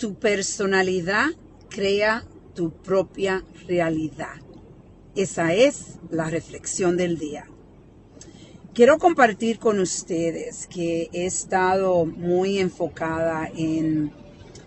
[0.00, 1.26] Tu personalidad
[1.68, 4.40] crea tu propia realidad.
[5.14, 7.46] Esa es la reflexión del día.
[8.72, 14.10] Quiero compartir con ustedes que he estado muy enfocada en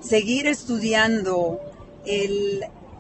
[0.02, 1.60] seguir estudiando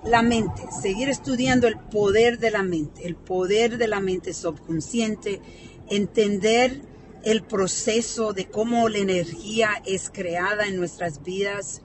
[0.03, 5.39] la mente, seguir estudiando el poder de la mente, el poder de la mente subconsciente,
[5.87, 6.81] entender
[7.23, 11.83] el proceso de cómo la energía es creada en nuestras vidas.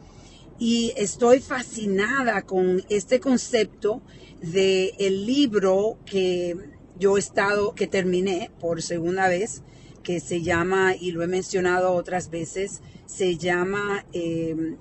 [0.58, 4.02] Y estoy fascinada con este concepto
[4.40, 6.56] de el libro que
[6.98, 9.62] yo he estado, que terminé por segunda vez,
[10.02, 14.76] que se llama, y lo he mencionado otras veces, se llama em,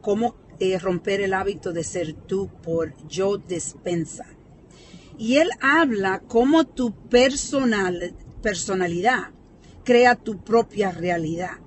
[0.00, 4.26] Cómo eh, romper el hábito de ser tú por Joe Despensa.
[5.16, 9.32] Y él habla cómo tu personal, personalidad
[9.84, 11.58] crea tu propia realidad.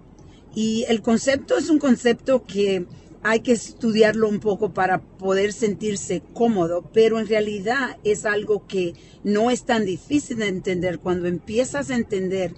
[0.54, 2.86] Y el concepto es un concepto que
[3.24, 8.94] hay que estudiarlo un poco para poder sentirse cómodo, pero en realidad es algo que
[9.24, 11.00] no es tan difícil de entender.
[11.00, 12.54] Cuando empiezas a entender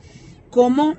[0.49, 0.95] cómo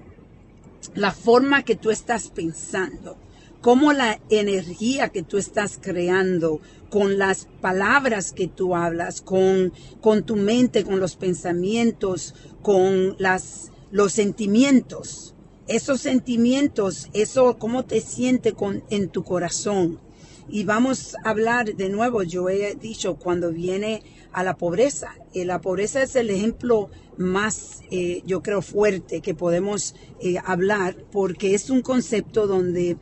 [0.94, 3.16] la forma que tú estás pensando,
[3.62, 6.60] cómo la energía que tú estás creando
[6.90, 9.72] con las palabras que tú hablas, con,
[10.02, 15.33] con tu mente, con los pensamientos, con las, los sentimientos
[15.68, 20.00] esos sentimientos, eso cómo te siente con, en tu corazón.
[20.48, 25.14] Y vamos a hablar de nuevo, yo he dicho, cuando viene a la pobreza.
[25.32, 30.96] Eh, la pobreza es el ejemplo más, eh, yo creo, fuerte que podemos eh, hablar
[31.12, 32.98] porque es un concepto donde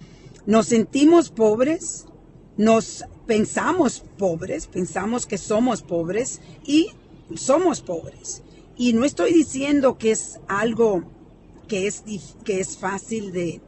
[0.46, 2.06] nos sentimos pobres,
[2.56, 6.90] nos pensamos pobres, pensamos que somos pobres y
[7.34, 8.42] somos pobres.
[8.76, 11.04] Y no estoy diciendo que es algo
[11.72, 12.04] que es,
[12.44, 13.62] que es fácil de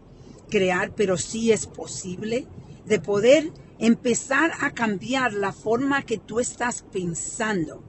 [0.50, 2.46] crear, pero sí es posible,
[2.84, 7.82] de poder empezar a cambiar la forma que tú estás pensando,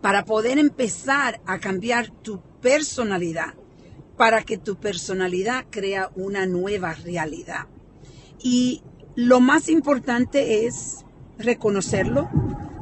[0.00, 3.54] para poder empezar a cambiar tu personalidad,
[4.16, 7.68] para que tu personalidad crea una nueva realidad.
[8.42, 8.82] Y
[9.14, 11.04] lo más importante es
[11.38, 12.28] reconocerlo,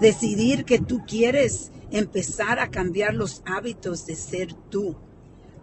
[0.00, 4.96] decidir que tú quieres empezar a cambiar los hábitos de ser tú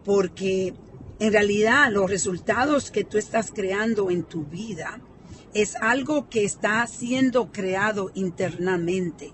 [0.04, 0.74] porque
[1.20, 5.00] en realidad los resultados que tú estás creando en tu vida
[5.54, 9.32] es algo que está siendo creado internamente.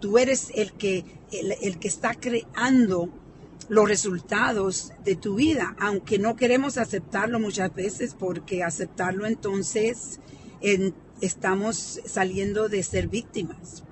[0.00, 3.10] Tú eres el que, el, que está creando
[3.68, 10.20] los resultados de tu vida, aunque no queremos aceptarlo muchas veces porque aceptarlo entonces
[11.20, 13.84] estamos saliendo de ser víctimas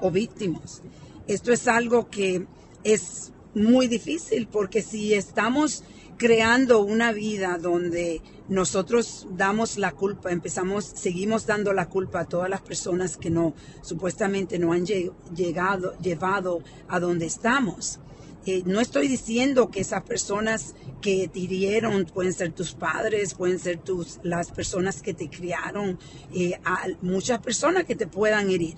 [0.00, 0.82] o víctimas.
[1.26, 2.46] Esto es algo que
[2.84, 5.82] es muy difícil porque si estamos
[6.18, 12.48] creando una vida donde nosotros damos la culpa, empezamos, seguimos dando la culpa a todas
[12.48, 17.98] las personas que no, supuestamente no han llegado, llevado a donde estamos.
[18.44, 23.58] Eh, no estoy diciendo que esas personas que te hirieron pueden ser tus padres, pueden
[23.58, 25.98] ser tus, las personas que te criaron,
[26.32, 26.52] eh,
[27.00, 28.76] muchas personas que te puedan herir.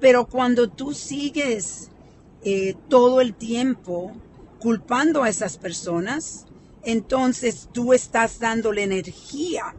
[0.00, 1.90] Pero cuando tú sigues
[2.44, 4.12] eh, todo el tiempo
[4.58, 6.46] culpando a esas personas,
[6.82, 9.74] entonces tú estás dándole energía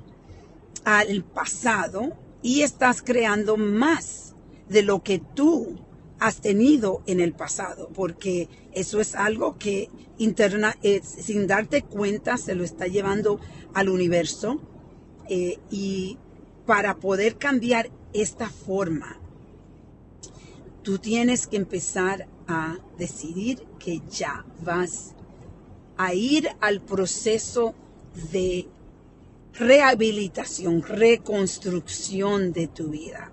[0.84, 4.36] al pasado y estás creando más
[4.70, 5.80] de lo que tú
[6.20, 12.38] has tenido en el pasado, porque eso es algo que interna, eh, sin darte cuenta
[12.38, 13.40] se lo está llevando
[13.74, 14.62] al universo
[15.30, 16.18] eh, y
[16.66, 19.20] para poder cambiar esta forma,
[20.86, 25.16] tú tienes que empezar a decidir que ya vas
[25.98, 27.74] a ir al proceso
[28.32, 28.68] de
[29.56, 33.32] rehabilitación, reconstrucción de tu vida.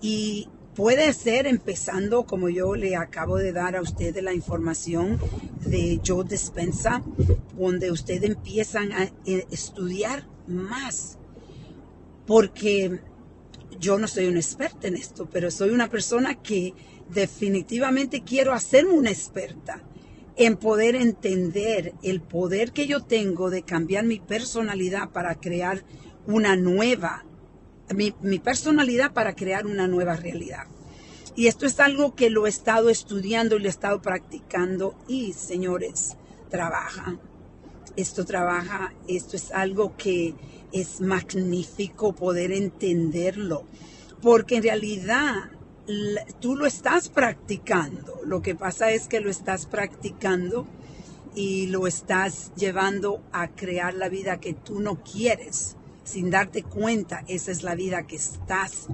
[0.00, 5.18] Y puede ser empezando, como yo le acabo de dar a ustedes la información
[5.66, 7.02] de Joe Despensa,
[7.58, 11.18] donde ustedes empiezan a eh, estudiar más.
[12.26, 13.00] Porque
[13.78, 16.74] yo no soy una experta en esto, pero soy una persona que
[17.08, 19.82] definitivamente quiero hacerme una experta
[20.36, 25.82] en poder entender el poder que yo tengo de cambiar mi personalidad para crear
[26.26, 27.24] una nueva,
[27.94, 30.66] mi, personalidad para crear una nueva realidad.
[31.34, 35.32] Y esto es algo que lo he estado estudiando y lo he estado practicando y,
[35.32, 36.16] señores,
[36.50, 37.18] trabaja.
[37.96, 40.34] Esto trabaja, esto es algo que
[40.72, 43.64] es magnífico poder entenderlo,
[44.20, 45.50] porque en realidad
[46.40, 48.20] tú lo estás practicando.
[48.24, 50.66] Lo que pasa es que lo estás practicando
[51.34, 55.76] y lo estás llevando a crear la vida que tú no quieres
[56.06, 58.86] sin darte cuenta, esa es la vida que estás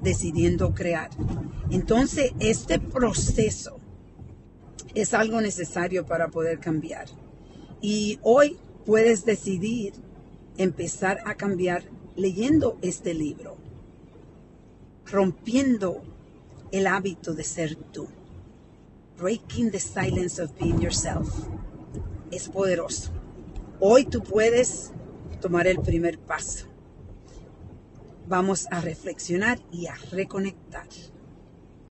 [0.00, 1.10] decidiendo crear.
[1.70, 3.78] Entonces, este proceso
[4.94, 7.06] es algo necesario para poder cambiar.
[7.82, 9.94] Y hoy puedes decidir
[10.56, 11.82] empezar a cambiar
[12.14, 13.56] leyendo este libro,
[15.04, 16.00] rompiendo
[16.70, 18.06] el hábito de ser tú.
[19.18, 21.28] Breaking the silence of being yourself.
[22.30, 23.10] Es poderoso.
[23.80, 24.92] Hoy tú puedes
[25.40, 26.66] tomar el primer paso.
[28.28, 30.86] Vamos a reflexionar y a reconectar.